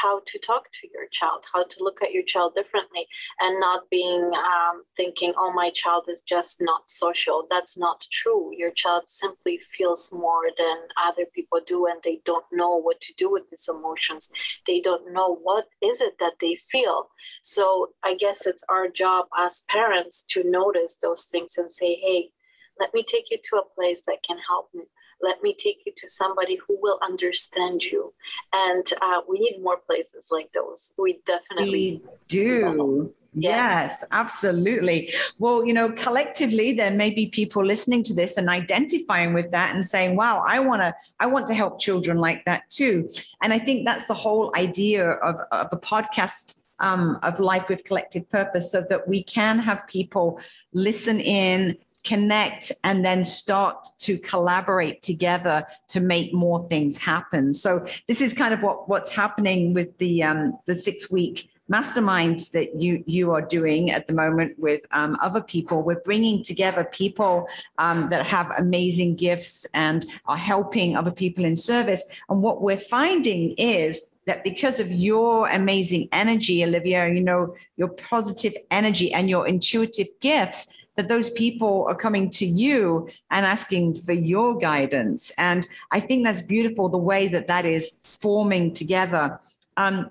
how 0.00 0.20
to 0.26 0.38
talk 0.38 0.64
to 0.72 0.88
your 0.92 1.06
child, 1.10 1.44
how 1.52 1.64
to 1.64 1.76
look 1.80 2.02
at 2.02 2.12
your 2.12 2.22
child 2.22 2.54
differently, 2.54 3.06
and 3.40 3.60
not 3.60 3.90
being 3.90 4.30
um, 4.34 4.82
thinking, 4.96 5.32
oh, 5.36 5.52
my 5.52 5.70
child 5.70 6.04
is 6.08 6.22
just 6.22 6.58
not 6.60 6.90
social. 6.90 7.46
That's 7.50 7.76
not 7.76 8.06
true. 8.10 8.50
Your 8.56 8.70
child 8.70 9.04
simply 9.06 9.60
feels 9.76 10.12
more 10.12 10.46
than 10.58 10.76
other 11.02 11.26
people 11.34 11.60
do, 11.66 11.86
and 11.86 12.00
they 12.02 12.20
don't 12.24 12.46
know 12.52 12.80
what 12.80 13.00
to 13.02 13.14
do 13.16 13.30
with 13.30 13.44
these 13.50 13.68
emotions. 13.68 14.30
They 14.66 14.80
don't 14.80 15.12
know 15.12 15.36
what 15.42 15.66
is 15.82 16.00
it 16.00 16.18
that 16.18 16.34
they 16.40 16.56
feel. 16.56 17.08
So 17.42 17.90
I 18.02 18.14
guess 18.14 18.46
it's 18.46 18.64
our 18.68 18.88
job 18.88 19.26
as 19.38 19.64
parents 19.68 20.24
to 20.30 20.42
notice 20.42 20.96
those 21.00 21.24
things 21.24 21.52
and 21.58 21.72
say, 21.72 21.96
hey, 21.96 22.30
let 22.78 22.94
me 22.94 23.04
take 23.06 23.30
you 23.30 23.38
to 23.50 23.56
a 23.56 23.74
place 23.74 24.02
that 24.06 24.22
can 24.26 24.38
help 24.48 24.68
me 24.74 24.84
let 25.22 25.42
me 25.42 25.54
take 25.54 25.82
you 25.86 25.92
to 25.96 26.08
somebody 26.08 26.58
who 26.66 26.76
will 26.80 26.98
understand 27.02 27.82
you. 27.84 28.12
And 28.52 28.86
uh, 29.00 29.20
we 29.28 29.38
need 29.38 29.62
more 29.62 29.78
places 29.78 30.26
like 30.30 30.50
those. 30.52 30.90
We 30.98 31.20
definitely 31.24 32.02
we 32.04 32.10
do. 32.28 33.14
Yes, 33.34 34.04
absolutely. 34.10 35.10
Well, 35.38 35.64
you 35.64 35.72
know, 35.72 35.90
collectively 35.92 36.74
there 36.74 36.90
may 36.90 37.08
be 37.08 37.28
people 37.28 37.64
listening 37.64 38.02
to 38.04 38.14
this 38.14 38.36
and 38.36 38.50
identifying 38.50 39.32
with 39.32 39.50
that 39.52 39.74
and 39.74 39.82
saying, 39.82 40.16
"Wow, 40.16 40.44
I 40.46 40.60
want 40.60 40.82
to 40.82 40.94
I 41.18 41.26
want 41.26 41.46
to 41.46 41.54
help 41.54 41.80
children 41.80 42.18
like 42.18 42.44
that 42.44 42.68
too." 42.68 43.08
And 43.42 43.52
I 43.52 43.58
think 43.58 43.86
that's 43.86 44.04
the 44.04 44.14
whole 44.14 44.52
idea 44.54 45.12
of 45.12 45.36
of 45.50 45.68
a 45.72 45.78
podcast 45.78 46.62
um, 46.80 47.18
of 47.22 47.40
life 47.40 47.68
with 47.70 47.84
collective 47.84 48.28
purpose 48.28 48.70
so 48.70 48.84
that 48.90 49.08
we 49.08 49.22
can 49.22 49.58
have 49.58 49.86
people 49.86 50.38
listen 50.74 51.20
in 51.20 51.78
connect 52.04 52.72
and 52.84 53.04
then 53.04 53.24
start 53.24 53.86
to 53.98 54.18
collaborate 54.18 55.02
together 55.02 55.64
to 55.88 56.00
make 56.00 56.34
more 56.34 56.66
things 56.68 56.98
happen. 56.98 57.52
So 57.54 57.86
this 58.08 58.20
is 58.20 58.34
kind 58.34 58.52
of 58.52 58.62
what 58.62 58.88
what's 58.88 59.10
happening 59.10 59.74
with 59.74 59.96
the 59.98 60.22
um, 60.22 60.58
the 60.66 60.74
six 60.74 61.10
week 61.10 61.48
mastermind 61.68 62.48
that 62.52 62.80
you 62.80 63.04
you 63.06 63.30
are 63.30 63.40
doing 63.40 63.90
at 63.90 64.06
the 64.06 64.12
moment 64.12 64.58
with 64.58 64.82
um, 64.90 65.16
other 65.22 65.40
people. 65.40 65.82
We're 65.82 66.00
bringing 66.00 66.42
together 66.42 66.84
people 66.84 67.46
um, 67.78 68.08
that 68.10 68.26
have 68.26 68.52
amazing 68.58 69.16
gifts 69.16 69.66
and 69.72 70.04
are 70.26 70.36
helping 70.36 70.96
other 70.96 71.12
people 71.12 71.44
in 71.44 71.56
service. 71.56 72.02
And 72.28 72.42
what 72.42 72.62
we're 72.62 72.76
finding 72.76 73.52
is 73.52 74.00
that 74.26 74.44
because 74.44 74.78
of 74.78 74.92
your 74.92 75.48
amazing 75.48 76.08
energy 76.12 76.62
olivia 76.62 77.08
you 77.08 77.20
know 77.20 77.56
your 77.76 77.88
positive 77.88 78.54
energy 78.70 79.12
and 79.12 79.28
your 79.28 79.48
intuitive 79.48 80.06
gifts 80.20 80.81
that 80.96 81.08
those 81.08 81.30
people 81.30 81.86
are 81.88 81.94
coming 81.94 82.28
to 82.30 82.46
you 82.46 83.08
and 83.30 83.46
asking 83.46 83.94
for 83.94 84.12
your 84.12 84.56
guidance. 84.58 85.32
And 85.38 85.66
I 85.90 86.00
think 86.00 86.24
that's 86.24 86.42
beautiful 86.42 86.88
the 86.88 86.98
way 86.98 87.28
that 87.28 87.48
that 87.48 87.64
is 87.64 88.00
forming 88.04 88.72
together. 88.72 89.40
Um, 89.76 90.10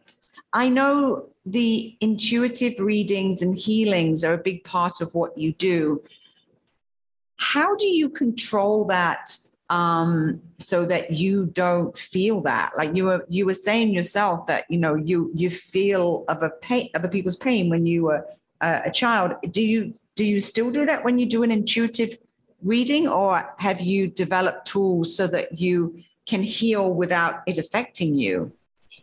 I 0.54 0.70
know 0.70 1.30
the 1.46 1.96
intuitive 2.02 2.80
readings 2.80 3.42
and 3.42 3.56
healings 3.56 4.24
are 4.24 4.34
a 4.34 4.38
big 4.38 4.64
part 4.64 5.02
of 5.02 5.14
what 5.14 5.38
you 5.38 5.54
do. 5.54 6.04
How 7.38 7.76
do 7.76 7.88
you 7.88 8.10
control 8.10 8.86
that 8.86 9.36
um, 9.70 10.42
so 10.58 10.86
that 10.86 11.12
you 11.12 11.46
don't 11.46 11.98
feel 11.98 12.42
that? 12.42 12.74
Like 12.78 12.96
you 12.96 13.06
were 13.06 13.26
you 13.30 13.46
were 13.46 13.56
saying 13.56 13.94
yourself 13.94 14.46
that 14.48 14.66
you 14.70 14.78
know 14.78 14.94
you 14.94 15.32
you 15.34 15.50
feel 15.50 16.26
of 16.28 16.44
a 16.44 16.50
pain 16.50 16.90
of 16.94 17.02
other 17.02 17.08
people's 17.12 17.38
pain 17.38 17.70
when 17.70 17.88
you 17.88 18.04
were 18.04 18.26
a, 18.62 18.82
a 18.86 18.92
child. 18.92 19.34
Do 19.50 19.64
you 19.64 19.96
do 20.22 20.28
you 20.28 20.40
still 20.40 20.70
do 20.70 20.86
that 20.86 21.04
when 21.04 21.18
you 21.18 21.26
do 21.26 21.42
an 21.42 21.50
intuitive 21.50 22.16
reading 22.62 23.08
or 23.08 23.56
have 23.58 23.82
you 23.82 24.06
developed 24.06 24.68
tools 24.68 25.18
so 25.18 25.26
that 25.26 25.60
you 25.60 26.00
can 26.28 26.44
heal 26.44 26.94
without 26.94 27.42
it 27.48 27.58
affecting 27.58 28.14
you? 28.14 28.52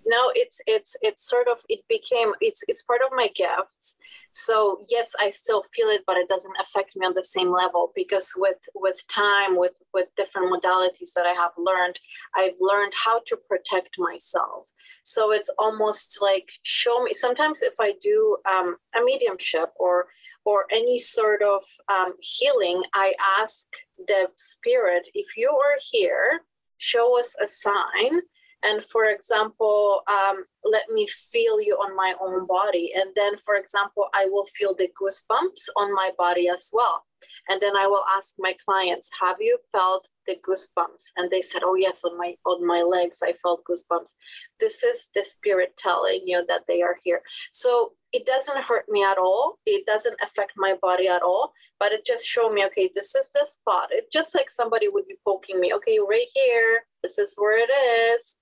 No 0.07 0.31
it's 0.37 0.61
it's 0.69 0.95
it's 1.03 1.29
sort 1.29 1.49
of 1.49 1.59
it 1.69 1.81
became 1.89 2.31
it's 2.41 2.63
it's 2.69 2.85
part 2.85 3.01
of 3.05 3.11
my 3.21 3.29
gifts. 3.35 3.97
So 4.31 4.81
yes 4.89 5.09
i 5.19 5.29
still 5.31 5.65
feel 5.75 5.89
it 5.89 6.03
but 6.07 6.17
it 6.17 6.29
doesn't 6.29 6.61
affect 6.61 6.95
me 6.95 7.05
on 7.05 7.15
the 7.15 7.29
same 7.37 7.51
level 7.51 7.91
because 7.97 8.33
with 8.37 8.63
with 8.77 8.99
time 9.09 9.57
with 9.63 9.77
with 9.93 10.09
different 10.21 10.49
modalities 10.55 11.11
that 11.17 11.27
i 11.33 11.35
have 11.43 11.55
learned 11.69 11.99
i've 12.37 12.59
learned 12.71 12.93
how 13.05 13.17
to 13.27 13.35
protect 13.51 13.93
myself. 13.99 14.63
So 15.03 15.33
it's 15.33 15.51
almost 15.59 16.19
like 16.29 16.49
show 16.63 17.03
me 17.03 17.13
sometimes 17.13 17.59
if 17.71 17.77
i 17.81 17.91
do 18.11 18.37
um, 18.53 18.77
a 18.99 19.01
mediumship 19.11 19.71
or 19.87 20.07
or 20.49 20.65
any 20.73 20.99
sort 20.99 21.43
of 21.43 21.63
um, 21.91 22.15
healing, 22.21 22.83
I 22.95 23.13
ask 23.39 23.67
the 23.99 24.29
spirit, 24.37 25.07
if 25.13 25.37
you 25.37 25.51
are 25.51 25.77
here, 25.93 26.41
show 26.79 27.21
us 27.21 27.37
a 27.39 27.47
sign. 27.47 28.23
And 28.63 28.83
for 28.83 29.05
example, 29.11 30.01
um, 30.11 30.47
let 30.65 30.89
me 30.89 31.07
feel 31.07 31.61
you 31.61 31.75
on 31.75 31.95
my 31.95 32.15
own 32.19 32.47
body. 32.47 32.93
And 32.97 33.11
then, 33.15 33.37
for 33.45 33.57
example, 33.57 34.09
I 34.15 34.25
will 34.33 34.47
feel 34.57 34.75
the 34.75 34.89
goosebumps 34.99 35.65
on 35.77 35.95
my 35.95 36.13
body 36.17 36.49
as 36.49 36.71
well. 36.73 37.05
And 37.51 37.61
then 37.61 37.77
I 37.77 37.87
will 37.87 38.05
ask 38.17 38.35
my 38.39 38.55
clients, 38.65 39.11
have 39.21 39.37
you 39.41 39.59
felt 39.71 40.09
the 40.29 40.37
goosebumps? 40.49 41.03
And 41.17 41.29
they 41.31 41.43
said, 41.43 41.63
oh 41.65 41.75
yes, 41.75 42.03
on 42.05 42.17
my 42.17 42.35
on 42.47 42.65
my 42.65 42.83
legs, 42.83 43.17
I 43.23 43.33
felt 43.43 43.65
goosebumps. 43.65 44.15
This 44.61 44.85
is 44.85 45.09
the 45.17 45.25
spirit 45.25 45.77
telling 45.77 46.21
you 46.25 46.45
that 46.47 46.63
they 46.69 46.83
are 46.83 46.97
here. 47.03 47.23
So 47.51 47.95
it 48.13 48.25
doesn't 48.25 48.65
hurt 48.65 48.85
me 48.89 49.03
at 49.05 49.19
all. 49.19 49.59
It 49.67 49.85
doesn't 49.87 50.17
affect 50.23 50.53
my 50.57 50.77
body 50.81 51.09
at 51.09 51.23
all, 51.23 51.53
but 51.81 51.93
it 51.93 52.07
just 52.07 52.25
showed 52.27 52.53
me, 52.53 52.65
okay, 52.67 52.91
this 52.95 53.15
is 53.15 53.29
the 53.35 53.47
spot. 53.51 53.89
It's 53.91 54.13
just 54.13 54.35
like 54.35 54.49
somebody 54.51 54.89
would 54.89 55.07
be 55.07 55.17
poking 55.27 55.61
me, 55.61 55.75
okay, 55.75 55.99
right 55.99 56.27
here, 56.35 56.85
this 57.03 57.19
is 57.19 57.35
where 57.37 57.59
it 57.59 57.71
is. 58.15 58.37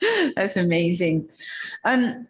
That's 0.36 0.56
amazing. 0.56 1.28
Um, 1.84 2.28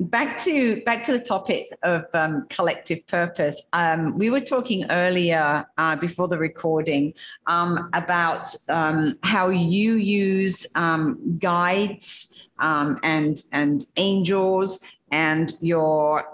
back 0.00 0.38
to 0.38 0.80
back 0.82 1.02
to 1.02 1.12
the 1.12 1.20
topic 1.20 1.68
of 1.82 2.06
um, 2.14 2.46
collective 2.48 3.06
purpose. 3.06 3.62
Um, 3.72 4.16
we 4.16 4.30
were 4.30 4.40
talking 4.40 4.88
earlier 4.90 5.66
uh, 5.76 5.96
before 5.96 6.28
the 6.28 6.38
recording 6.38 7.14
um, 7.46 7.90
about 7.92 8.54
um, 8.68 9.18
how 9.22 9.48
you 9.48 9.94
use 9.94 10.66
um, 10.76 11.38
guides 11.38 12.48
um, 12.58 12.98
and 13.02 13.42
and 13.52 13.84
angels 13.96 14.84
and 15.10 15.54
your 15.62 16.24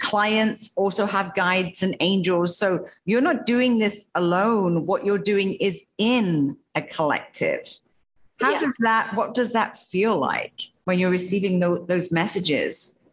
clients 0.00 0.72
also 0.76 1.06
have 1.06 1.36
guides 1.36 1.84
and 1.84 1.94
angels. 2.00 2.58
So 2.58 2.84
you're 3.04 3.20
not 3.20 3.46
doing 3.46 3.78
this 3.78 4.06
alone. 4.16 4.86
What 4.86 5.06
you're 5.06 5.18
doing 5.18 5.54
is 5.54 5.84
in 5.98 6.56
a 6.74 6.82
collective. 6.82 7.68
How 8.40 8.58
does 8.58 8.74
that 8.80 9.14
what 9.14 9.34
does 9.34 9.52
that 9.52 9.78
feel 9.78 10.18
like 10.18 10.60
when 10.84 10.98
you're 10.98 11.10
receiving 11.10 11.60
those 11.60 12.10
messages 12.10 13.03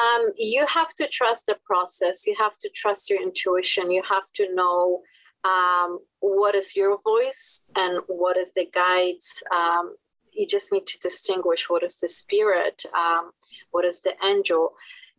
um, 0.00 0.30
you 0.36 0.66
have 0.66 0.94
to 0.94 1.08
trust 1.08 1.46
the 1.46 1.56
process. 1.64 2.26
You 2.26 2.34
have 2.38 2.56
to 2.58 2.70
trust 2.74 3.10
your 3.10 3.22
intuition. 3.22 3.90
You 3.90 4.02
have 4.08 4.32
to 4.34 4.54
know 4.54 5.02
um, 5.44 5.98
what 6.20 6.54
is 6.54 6.76
your 6.76 6.98
voice 7.02 7.62
and 7.76 8.00
what 8.06 8.36
is 8.36 8.52
the 8.54 8.66
guides. 8.72 9.42
Um, 9.54 9.96
you 10.32 10.46
just 10.46 10.72
need 10.72 10.86
to 10.86 10.98
distinguish 11.00 11.68
what 11.68 11.82
is 11.82 11.96
the 11.96 12.08
spirit, 12.08 12.84
um, 12.96 13.30
what 13.72 13.84
is 13.84 14.00
the 14.00 14.14
angel 14.24 14.74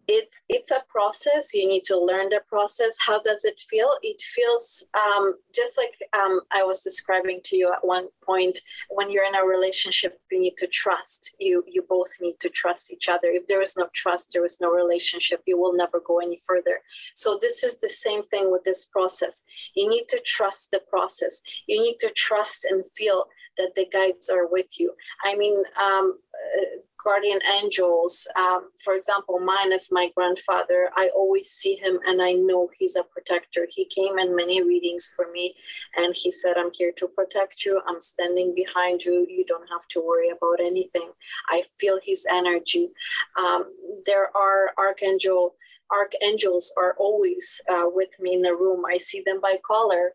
it's 0.08 0.42
it's 0.50 0.72
a 0.72 0.84
process. 0.90 1.54
You 1.54 1.68
need 1.68 1.84
to 1.86 1.98
learn 1.98 2.30
the 2.30 2.42
process. 2.48 2.96
How 3.06 3.22
does 3.22 3.44
it 3.44 3.62
feel? 3.70 3.90
It 4.02 4.22
feels 4.22 4.84
um, 4.94 5.36
just 5.54 5.78
like 5.78 5.94
um, 6.14 6.42
i 6.52 6.64
was 6.64 6.82
describing 6.82 7.40
to 7.46 7.56
you 7.56 7.72
at 7.72 7.86
one 7.86 8.08
point 8.24 8.60
when 8.90 9.12
you're 9.12 9.26
in 9.26 9.36
a 9.36 9.46
relationship 9.46 10.20
you 10.32 10.40
need 10.40 10.58
to 10.58 10.68
trust. 10.68 11.36
You 11.40 11.64
you 11.68 11.84
both 11.88 12.12
need 12.20 12.40
to 12.40 12.50
trust 12.50 12.92
each 12.92 13.08
other. 13.10 13.28
If 13.28 13.48
there 13.48 13.62
is 13.62 13.76
no 13.78 13.88
trust 13.94 14.32
there 14.34 14.46
is 14.46 14.58
no 14.60 14.70
relationship 14.72 15.42
you 15.46 15.58
will 15.60 15.74
never 15.74 16.00
go 16.06 16.20
any 16.20 16.40
further. 16.46 16.80
So 17.16 17.38
this 17.42 17.64
is 17.64 17.78
the 17.78 17.90
same 17.90 18.24
thing 18.24 18.52
with 18.52 18.64
this 18.64 18.86
process. 18.86 19.44
You 19.76 19.90
need 19.90 20.08
to 20.10 20.20
trust 20.26 20.72
the 20.72 20.82
process. 20.90 21.42
You 21.68 21.82
need 21.82 21.98
to 22.00 22.10
trust 22.12 22.66
and 22.66 22.84
feel 22.96 23.26
that 23.58 23.76
the 23.76 23.88
guides 23.92 24.30
are 24.30 24.48
with 24.48 24.80
you. 24.80 24.94
I 25.26 25.36
mean 25.36 25.58
um, 25.82 26.18
uh, 26.58 26.66
guardian 27.04 27.40
angels. 27.62 28.28
Um, 28.36 28.70
for 28.84 28.96
example, 28.96 29.40
mine 29.40 29.72
is 29.72 29.90
my 29.92 30.10
grandfather. 30.16 30.90
I 30.96 31.10
always 31.16 31.50
see 31.50 31.76
him 31.76 32.00
and 32.06 32.22
I 32.22 32.34
know 32.34 32.70
he's 32.78 32.96
a 32.96 33.04
protector. 33.04 33.68
He 33.70 33.86
came 33.86 34.20
in 34.20 34.36
many 34.36 34.62
readings 34.64 35.12
for 35.16 35.32
me 35.32 35.56
and 35.98 36.16
he 36.16 36.32
said, 36.32 36.58
I'm 36.58 36.72
here 36.72 36.92
to 36.98 37.08
protect 37.08 37.66
you. 37.66 37.82
I'm 37.88 38.02
standing 38.02 38.54
behind 38.56 39.04
you. 39.04 39.26
You 39.30 39.46
don't 39.46 39.68
have 39.70 39.88
to 39.90 40.02
worry 40.02 40.30
about 40.30 40.60
anything. 40.60 41.12
I 41.50 41.64
feel 41.80 42.00
his 42.04 42.26
energy. 42.30 42.90
Um, 43.38 43.66
there 44.06 44.36
are 44.36 44.72
archangel 44.78 45.56
archangels 45.92 46.74
are 46.78 46.96
always 46.98 47.62
uh, 47.70 47.84
with 47.86 48.10
me 48.20 48.34
in 48.34 48.42
the 48.42 48.56
room. 48.56 48.84
I 48.86 48.98
see 48.98 49.22
them 49.26 49.40
by 49.42 49.58
color. 49.66 50.14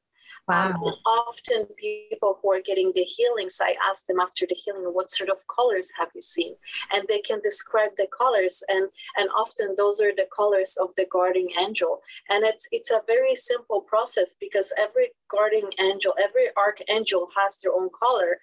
Wow. 0.49 0.75
Um, 0.75 0.95
often 1.05 1.67
people 1.77 2.39
who 2.41 2.53
are 2.53 2.61
getting 2.61 2.93
the 2.95 3.03
healings, 3.03 3.57
I 3.61 3.75
ask 3.89 4.07
them 4.07 4.21
after 4.21 4.47
the 4.49 4.55
healing, 4.55 4.85
what 4.85 5.13
sort 5.13 5.29
of 5.29 5.39
colors 5.49 5.91
have 5.99 6.09
you 6.15 6.23
seen? 6.23 6.55
And 6.93 7.05
they 7.09 7.19
can 7.19 7.41
describe 7.41 7.91
the 7.97 8.07
colors. 8.17 8.63
And, 8.69 8.89
and 9.19 9.29
often 9.37 9.75
those 9.77 10.01
are 10.01 10.15
the 10.15 10.29
colors 10.35 10.77
of 10.81 10.91
the 10.97 11.07
guardian 11.11 11.49
angel. 11.59 12.01
And 12.31 12.45
it's, 12.45 12.69
it's 12.71 12.93
a 12.93 13.03
very 13.09 13.35
simple 13.35 13.81
process 13.81 14.37
because 14.39 14.73
every 14.79 15.11
guardian 15.29 15.71
angel, 15.81 16.15
every 16.23 16.47
archangel 16.57 17.29
has 17.37 17.57
their 17.61 17.73
own 17.73 17.89
color 17.99 18.39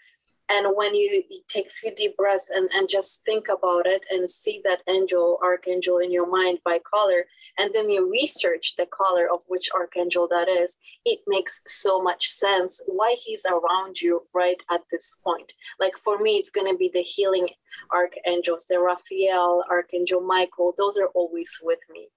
and 0.53 0.67
when 0.75 0.93
you, 0.93 1.23
you, 1.29 1.41
take 1.47 1.67
a 1.67 1.69
few 1.69 1.93
deep 1.93 2.15
breaths 2.15 2.49
and, 2.53 2.69
and 2.73 2.87
just 2.87 3.23
think 3.25 3.47
about 3.47 3.85
it 3.85 4.05
and 4.11 4.29
see 4.29 4.61
that 4.63 4.81
angel 4.87 5.39
archangel 5.43 5.97
in 5.97 6.11
your 6.11 6.29
mind 6.29 6.59
by 6.63 6.79
color 6.79 7.25
and 7.57 7.71
then 7.73 7.89
you 7.89 8.09
research 8.09 8.75
the 8.77 8.85
color 8.85 9.27
of 9.31 9.41
which 9.47 9.69
archangel 9.75 10.27
that 10.29 10.47
is 10.47 10.77
it 11.05 11.19
makes 11.27 11.61
so 11.65 12.01
much 12.01 12.27
sense 12.29 12.81
why 12.87 13.15
he's 13.23 13.43
around 13.45 13.99
you 14.01 14.21
right 14.33 14.61
at 14.71 14.81
this 14.91 15.15
point 15.23 15.53
like 15.79 15.93
for 15.97 16.19
me 16.19 16.37
it's 16.37 16.49
going 16.49 16.71
to 16.71 16.77
be 16.77 16.89
the 16.93 17.01
healing 17.01 17.47
archangels 17.91 18.65
the 18.69 18.79
raphael 18.79 19.63
archangel 19.69 20.21
michael 20.21 20.73
those 20.77 20.97
are 20.97 21.07
always 21.07 21.59
with 21.63 21.79
me 21.91 22.07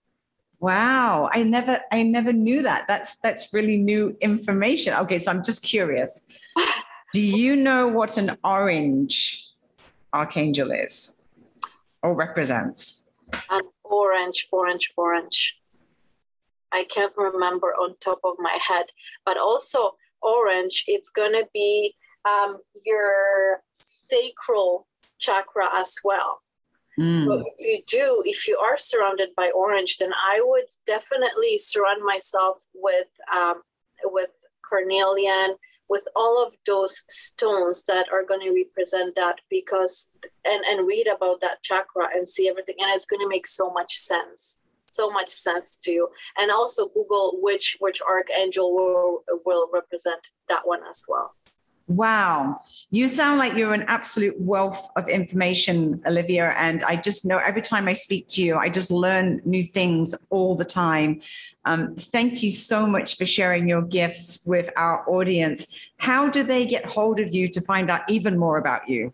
Wow, 0.59 1.29
I 1.35 1.43
never 1.43 1.81
I 1.93 2.03
never 2.03 2.33
knew 2.33 2.63
that. 2.63 2.89
That's 2.89 3.17
that's 3.17 3.53
really 3.53 3.77
new 3.77 4.17
information. 4.23 4.95
Okay, 4.95 5.19
so 5.19 5.31
I'm 5.31 5.45
just 5.45 5.63
curious. 5.63 6.27
Do 7.17 7.23
you 7.23 7.57
know 7.57 7.89
what 7.89 8.19
an 8.19 8.37
orange 8.45 9.49
archangel 10.13 10.71
is 10.71 11.25
or 12.03 12.13
represents? 12.13 13.11
An 13.49 13.63
orange, 13.85 14.47
orange, 14.53 14.93
orange. 14.99 15.57
I 16.73 16.85
can't 16.85 17.15
remember 17.17 17.69
on 17.69 17.95
top 18.05 18.21
of 18.23 18.35
my 18.39 18.59
head, 18.69 18.89
but 19.25 19.39
also 19.39 19.97
orange, 20.21 20.85
it's 20.89 21.09
going 21.09 21.33
to 21.33 21.49
be 21.55 21.95
um, 22.29 22.59
your 22.85 23.63
sacral 24.11 24.87
chakra 25.19 25.71
as 25.75 25.95
well. 26.05 26.43
Mm. 27.01 27.25
So 27.25 27.45
if 27.47 27.55
you 27.59 27.83
do, 27.89 28.23
if 28.27 28.47
you 28.47 28.59
are 28.59 28.77
surrounded 28.77 29.31
by 29.35 29.51
orange, 29.55 29.97
then 29.97 30.13
I 30.13 30.43
would 30.43 30.69
definitely 30.87 31.57
surround 31.57 32.05
myself 32.05 32.67
with 32.75 33.09
um, 33.35 33.63
with 34.05 34.33
carnelian, 34.61 35.57
with 35.89 36.03
all 36.17 36.45
of 36.45 36.55
those 36.67 37.05
stones 37.09 37.85
that 37.87 38.07
are 38.13 38.25
going 38.25 38.41
to 38.41 38.53
represent 38.53 39.15
that 39.17 39.37
because 39.51 40.09
and 40.45 40.65
and 40.65 40.87
read 40.87 41.07
about 41.07 41.41
that 41.41 41.63
chakra 41.63 42.09
and 42.15 42.29
see 42.29 42.49
everything 42.49 42.77
and 42.81 42.91
it's 42.95 43.07
going 43.07 43.21
to 43.21 43.29
make 43.29 43.47
so 43.47 43.71
much 43.71 43.97
sense 43.97 44.59
so 44.93 45.11
much 45.11 45.29
sense 45.29 45.77
to 45.77 45.93
you. 45.93 46.09
And 46.39 46.51
also 46.51 46.89
google 46.89 47.39
which 47.43 47.77
which 47.81 48.01
archangel 48.01 48.75
will 48.75 49.25
will 49.45 49.69
represent 49.73 50.31
that 50.49 50.67
one 50.67 50.81
as 50.89 51.05
well 51.07 51.35
Wow. 51.89 52.63
You 52.91 53.09
sound 53.09 53.39
like 53.39 53.55
you're 53.55 53.73
an 53.73 53.85
absolute 53.87 54.35
wealth 54.41 54.89
of 54.97 55.09
information, 55.09 56.03
Olivia. 56.05 56.53
And 56.57 56.83
I 56.83 56.97
just 56.97 57.25
know 57.25 57.39
every 57.39 57.63
time 57.63 57.87
I 57.87 57.93
speak 57.93 58.27
to 58.29 58.43
you, 58.43 58.57
I 58.57 58.69
just 58.69 58.91
learn 58.91 59.41
new 59.45 59.63
things 59.63 60.13
all 60.31 60.57
the 60.57 60.65
time. 60.65 61.21
Um, 61.65 61.95
thank 61.95 62.43
you 62.43 62.51
so 62.51 62.89
much 62.89 63.17
for 63.17 63.25
sharing 63.25 63.69
your 63.69 63.83
gifts 63.83 64.45
with 64.47 64.69
our 64.77 65.09
audience. 65.09 65.79
How 65.99 66.29
do 66.29 66.43
they 66.43 66.67
get 66.67 66.85
hold 66.87 67.21
of 67.21 67.33
you 67.33 67.49
to 67.49 67.61
find 67.61 67.89
out 67.89 68.03
even 68.11 68.37
more 68.37 68.59
about 68.59 68.89
you? 68.89 69.13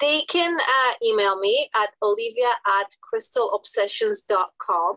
They 0.00 0.22
can 0.22 0.56
uh, 0.56 0.92
email 1.04 1.38
me 1.38 1.70
at 1.74 1.90
olivia 2.02 2.50
at 2.66 2.96
crystalobsessions.com. 3.00 4.96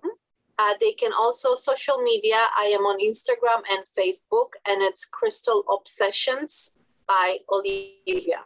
Uh, 0.60 0.74
they 0.82 0.94
can 0.94 1.12
also 1.14 1.56
social 1.56 2.02
media. 2.02 2.38
I 2.56 2.66
am 2.66 2.82
on 2.82 3.00
Instagram 3.00 3.62
and 3.70 3.84
Facebook, 3.98 4.58
and 4.68 4.82
it's 4.82 5.06
Crystal 5.06 5.64
Obsessions 5.72 6.74
by 7.08 7.38
Olivia. 7.52 8.46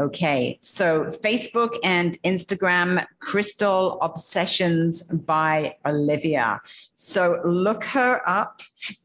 Okay, 0.00 0.58
so 0.60 1.04
Facebook 1.04 1.78
and 1.84 2.20
Instagram, 2.24 3.06
Crystal 3.20 4.00
Obsessions 4.00 5.04
by 5.04 5.76
Olivia. 5.86 6.60
So 6.94 7.40
look 7.44 7.84
her 7.84 8.20
up 8.28 8.60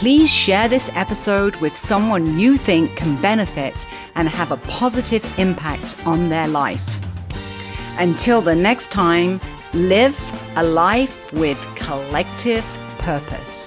Please 0.00 0.32
share 0.32 0.66
this 0.66 0.90
episode 0.94 1.56
with 1.56 1.76
someone 1.76 2.38
you 2.38 2.56
think 2.56 2.96
can 2.96 3.20
benefit 3.20 3.86
and 4.14 4.26
have 4.30 4.50
a 4.50 4.56
positive 4.66 5.22
impact 5.38 5.94
on 6.06 6.30
their 6.30 6.48
life. 6.48 6.88
Until 7.98 8.40
the 8.40 8.54
next 8.54 8.90
time, 8.90 9.38
live 9.74 10.16
a 10.56 10.64
life 10.64 11.30
with 11.34 11.58
collective 11.76 12.64
purpose. 13.00 13.59